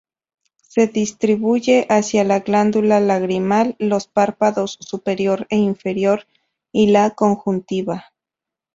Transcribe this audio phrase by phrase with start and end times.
[0.63, 6.25] Se distribuye hacia la glándula lagrimal, los párpados superior e inferior
[6.71, 8.07] y la conjuntiva.